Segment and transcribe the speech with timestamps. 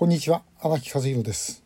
[0.00, 1.62] こんにちは荒木和弘です、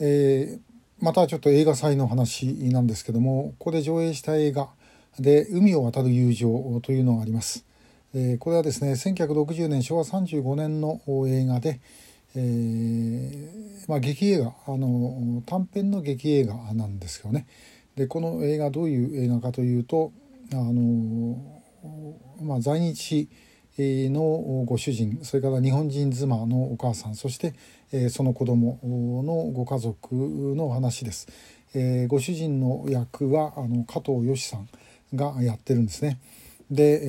[0.00, 0.60] えー、
[1.00, 4.68] またちょっと映画祭の話なんですけどもここで上映した映画
[5.18, 7.64] で「海を渡る友情」というのがあります、
[8.12, 11.80] えー、これはですね1960年昭和35年の映画で、
[12.34, 17.46] えー、まあ、劇映画あの短編の劇映画なんですよね。
[17.96, 20.12] でこの映画どういう映画かというと
[20.52, 21.38] あの、
[22.42, 23.30] まあ、在日
[23.78, 27.54] のご主人それから日本人妻のお母さんそして
[28.08, 28.80] その子供
[29.22, 31.28] のご家族の話です。
[32.08, 34.68] ご主人の役はあの加藤義さん
[35.14, 36.18] がやってるんですね。
[36.70, 37.00] で、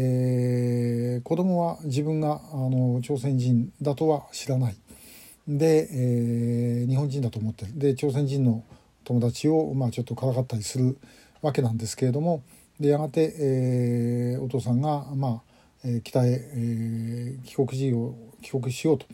[1.16, 4.76] えー、子供は自分があの朝鮮人だとは知らない。
[5.48, 7.78] で、えー、日本人だと思ってる。
[7.78, 8.64] で朝鮮人の
[9.04, 10.98] 友達を、まあ、ちょっとからかったりする
[11.42, 12.44] わけなんですけれども
[12.80, 15.47] でやがて、えー、お父さんが、まあ、
[15.86, 19.06] え北へ、え帰国時を帰国しようと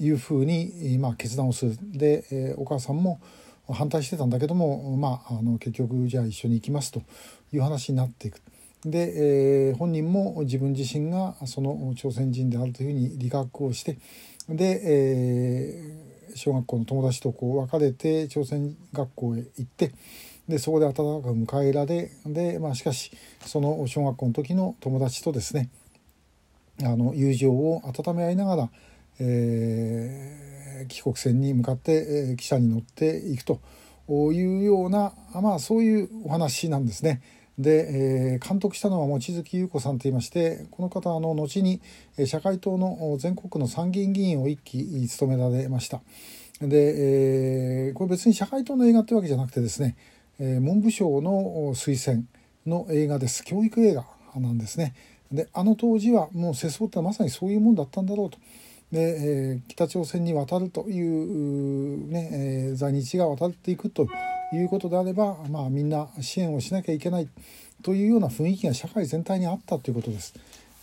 [0.00, 3.20] いうふうに、まあ、決断をするで、お母さんも
[3.68, 7.02] 反対してたんだけども、まあ、あの結局じゃあ一緒に行きますと
[7.52, 8.40] いう話になっていく。
[8.84, 13.98] で、え、本人も自分自身がその朝鮮人であるというふうに理学をして
[14.48, 19.92] で、え、小学校の友達とこう別れて朝鮮学校へ行って
[20.48, 21.02] でそこで温かく
[21.34, 23.10] 迎えられで、まあ、しかし
[23.44, 25.68] その小学校の時の友達とですね
[26.82, 28.70] あの友情を温め合いながら、
[29.20, 33.60] えー、帰国船に向かって、えー、汽車に乗っていくと
[34.08, 37.20] いうような、まあ、そういうお話なんですね。
[37.58, 41.80] で、えー、監督したのは望月優子さんといいましてこの方あの後に
[42.24, 46.00] 社会党の全国の参議院議員を一期務められました。
[46.60, 49.96] で、えー、これ別に社会党の映画ってわけじゃなくてですね、
[50.38, 52.24] えー、文部省の推薦
[52.66, 54.06] の映画です教育映画
[54.36, 54.94] なんですね。
[55.32, 58.38] であの当時はもう世相ってまさにそういうもんだったんだろうと。
[58.92, 62.30] で、えー、北朝鮮に渡るというね、
[62.70, 64.08] えー、在日が渡っていくと
[64.52, 67.28] いうことであれば、まあ、みんな支援をしなきゃいけない
[67.82, 70.34] というような雰囲気が社会全体にあったということです。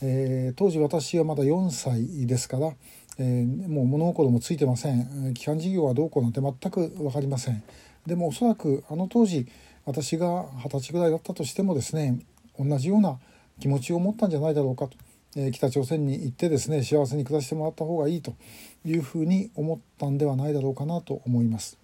[0.02, 2.74] えー、当時私はまだ4歳ですから、
[3.18, 7.64] えー、もう物心もついてません基幹事業はどうこうなんて全く分かりません
[8.06, 9.48] でもおそらくあの当時
[9.86, 12.20] 私が二十歳ぐらいだったとしてもですね
[12.60, 13.20] 同じような
[13.60, 14.98] 気持ちを持ったんじゃないだろうかと、
[15.36, 18.36] えー、北朝鮮に行ってですね幸せに暮らしてもらった方がいいと
[18.86, 21.78] いうふうに思ったんではないだろうかなと思います。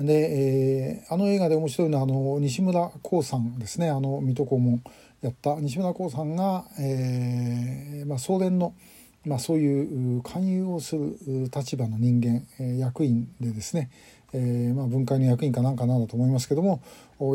[0.00, 4.82] で、えー、あの映画で面白いのはあの西村光さんですねあの水戸黄門
[5.24, 8.74] やった西村光さんが、えーまあ、総連の、
[9.24, 11.16] まあ、そういう勧誘をする
[11.54, 13.90] 立場の人間、え、役員でですね、
[14.32, 16.82] えーまあ、文会の役員かなんかなんだと思いますけども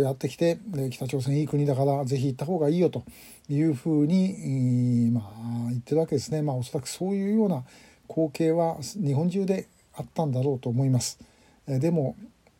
[0.03, 0.59] やってきて
[0.91, 3.03] 北朝鮮いい国だからぜひ行った方がいいよと
[3.49, 7.63] いうふうに、まあ、言ってるわけですね、まあ、おそらくそういうような
[8.07, 11.19] 光景は日本中であったんだろうと思います。
[11.67, 12.15] でも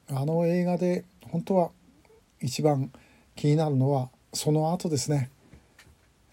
[0.08, 1.72] あの映画で本当は
[2.42, 2.92] 一番
[3.36, 5.30] 気になるのはその後ですね。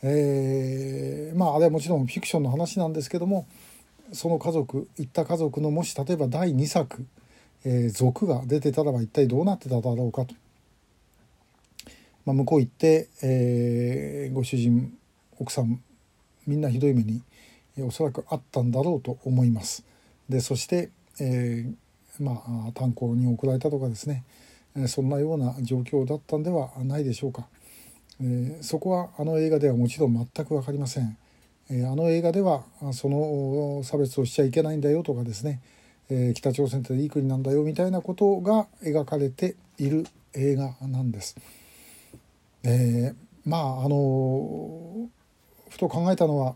[0.03, 3.47] えー、まああれはもちろんフィクションの話なんですけども
[4.13, 7.07] その家族行った家族のもし例えば第2作
[7.69, 10.35] えー、族が出てたらば一体どうなってただろうかと、
[12.25, 14.97] まあ、向こう行って、えー、ご主人
[15.41, 15.83] 奥さん
[16.47, 17.23] みんなひどい目に、
[17.77, 19.85] え、おそらくあったんだろうと思います。
[20.29, 24.23] でそして、えー、まあ炭鉱に送られたとかですね、
[24.77, 27.49] え、そんなような状況だったんではないでしょうか。
[28.23, 31.17] え、そこはあの映画ではもちろん全く分かりません。
[31.71, 35.61] え、あの映画ではその差別をしちゃいけないんだよとかですね
[36.09, 41.37] え、北朝鮮っていい国なんだよみたいなことが描かれている映画なんです。
[42.63, 45.09] えー、まああの
[45.69, 46.55] ふと考えたのは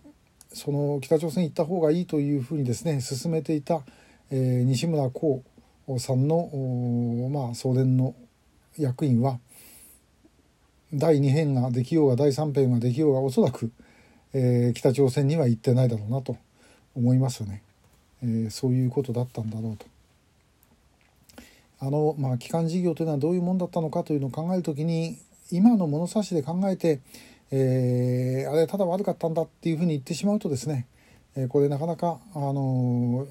[0.52, 3.82] その北朝鮮行った方がいいというふうにですね進めていた、
[4.30, 5.42] えー、西村光
[5.98, 8.14] さんの、まあ、送電の
[8.78, 9.40] 役員は
[10.92, 13.70] 第2編ができようが第3編ができようがおそらく、
[14.32, 16.36] えー、北朝鮮には行ってないだろうなと
[16.96, 17.62] 思いますよね。
[18.22, 19.86] えー、そういうことだったんだろうと。
[21.78, 25.16] あのまあ基幹事業というのはどういうもんだったのかというのを考える時に
[25.50, 27.00] 今の物差しで考えて、
[27.50, 30.86] えー、あれただ悪かったんだっていうふうに言ってしまうとですね、
[31.36, 33.26] えー、これなかなかあの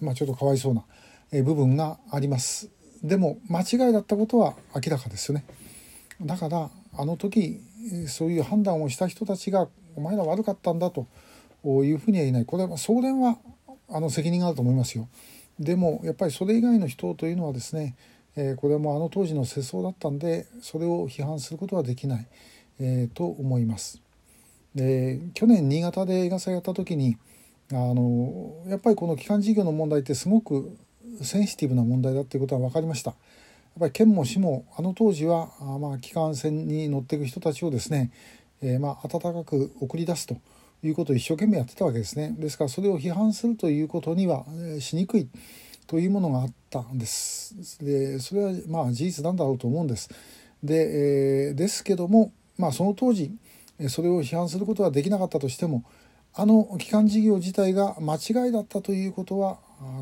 [0.00, 0.84] まあちょっとかわいそうな
[1.32, 2.75] 部分があります。
[3.02, 5.44] でも間違いだったことは明らかですよね。
[6.20, 7.60] だからあの時
[8.08, 11.06] そういう判断をした人たちがお前ら悪かったんだと
[11.64, 13.38] いうふうには言えないこれは送電は
[13.88, 15.08] あの責任があると思いますよ。
[15.58, 17.96] でもやっぱりそれ以外の人というのはですね、
[18.36, 22.26] えー、これもあの当時の世相だったんでそれを批判することはできない、
[22.78, 24.00] えー、と思います。
[24.74, 27.16] で去年新潟で映画祭やった時に
[27.72, 30.76] あのやっぱりこの基幹事業の問題ってすごく
[31.22, 33.10] センシティブな問題だっていうことは分かりました。
[33.10, 38.10] やっぱり県も市もあの当時はあまあ機関船に乗っていく人たちをですね、
[38.62, 40.36] えー、まあ温かく送り出すと
[40.82, 42.34] いうことを一生懸命やってたわけですね。
[42.38, 44.44] ですからそれを批判するということには
[44.80, 45.28] しにくい
[45.86, 47.84] というものがあったんです。
[47.84, 50.08] でそれはまあ事実なんだろうと思うんです。
[50.62, 53.30] で,、えー、ですけども、まあ、その当時
[53.88, 55.84] それを批判することはできなかったとしても
[56.34, 59.58] あの基幹事業自体が間違いだったということは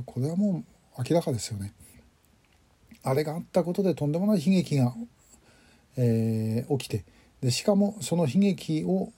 [0.07, 1.73] これはもう明らかですよね。
[3.03, 4.95] あれがあったことでとんでもない悲劇が、
[5.97, 7.05] えー、起きて
[7.43, 9.13] でしかもその悲劇を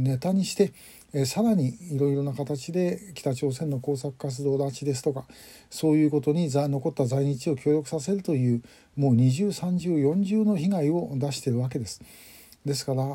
[0.00, 0.72] ネタにして、
[1.12, 5.24] えー、さらにいろいろな形で北朝鮮の工作活動拉致ですとか
[5.70, 8.62] そういうことに残った在日を協力させるという
[8.96, 12.02] もう二重三重四重の被害を出してるわけです。
[12.64, 13.06] ですからあ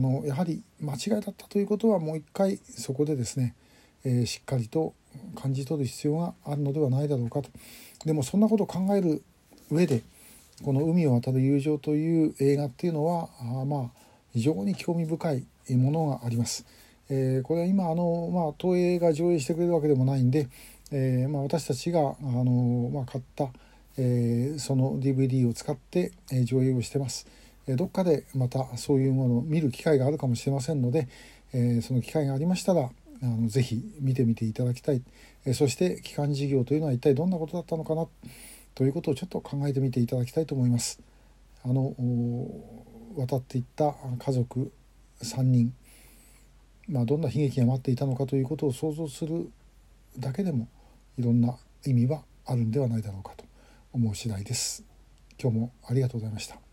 [0.00, 3.54] のやはり間違いだったということはもう一回そこでですね、
[4.08, 4.94] え、しっかりと
[5.34, 7.50] 感じ取る必要があるのではないだろうかと。
[8.04, 9.22] でもそんなことを考える
[9.70, 10.02] 上で
[10.62, 16.64] この「海を渡る友情」という映画っていうのはあまあ非常に興味深いものがあります。
[17.08, 20.48] えー、これは今あの、まあ、東映が上映してくれるわけでもないんで、
[20.90, 23.48] えーまあ、私たちがあの、まあ、買った、
[23.96, 27.26] えー、その DVD を使って、えー、上映をしてます。
[27.68, 31.08] えー、どっかでまたそういうものを見る機会があるかもしれませんので、
[31.52, 32.90] えー、その機会がありましたら
[33.22, 35.02] あのぜひ見てみていただきたい、
[35.44, 38.06] え、そして基幹事業というのは一体どんなことだったのかな
[38.74, 41.00] ということをちょっと考えてみていただきたいと思います。
[41.64, 41.94] あの
[43.16, 44.70] 渡っていった家族
[45.22, 45.74] 3人、
[46.88, 49.50] まあ、どんな悲劇が待っていたのかということを想像する
[50.18, 50.68] だけでも
[51.18, 53.44] いろんな意味はあるんではないだろうかと
[53.92, 54.84] 思う次第です。
[55.40, 56.65] 今日もありがとうございました。